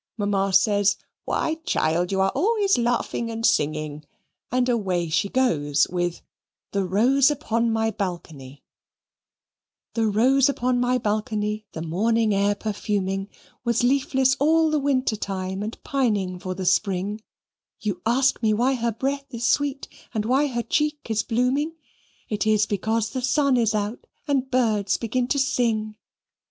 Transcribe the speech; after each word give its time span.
Mamma 0.17 0.51
says 0.51 0.97
"Why, 1.25 1.59
child, 1.63 2.11
you 2.11 2.21
are 2.21 2.31
always 2.33 2.75
laughing 2.75 3.29
and 3.29 3.45
singing," 3.45 4.03
and 4.51 4.67
away 4.67 5.09
she 5.09 5.29
goes, 5.29 5.87
with 5.89 6.23
THE 6.71 6.83
ROSE 6.83 7.29
UPON 7.29 7.71
MY 7.71 7.91
BALCONY 7.91 8.63
The 9.93 10.07
rose 10.07 10.49
upon 10.49 10.79
my 10.79 10.97
balcony 10.97 11.67
the 11.73 11.83
morning 11.83 12.33
air 12.33 12.55
perfuming 12.55 13.29
Was 13.63 13.83
leafless 13.83 14.35
all 14.39 14.71
the 14.71 14.79
winter 14.79 15.15
time 15.15 15.61
and 15.61 15.77
pining 15.83 16.39
for 16.39 16.55
the 16.55 16.65
spring; 16.65 17.21
You 17.79 18.01
ask 18.03 18.41
me 18.41 18.55
why 18.55 18.73
her 18.73 18.91
breath 18.91 19.25
is 19.31 19.45
sweet 19.45 19.87
and 20.15 20.25
why 20.25 20.47
her 20.47 20.63
cheek 20.63 20.97
is 21.11 21.21
blooming, 21.21 21.75
It 22.27 22.47
is 22.47 22.65
because 22.65 23.11
the 23.11 23.21
sun 23.21 23.55
is 23.55 23.75
out 23.75 24.07
and 24.27 24.49
birds 24.49 24.97
begin 24.97 25.27
to 25.27 25.37
sing. 25.37 25.93